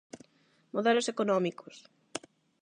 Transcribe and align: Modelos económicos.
Modelos 0.75 1.07
económicos. 1.13 1.75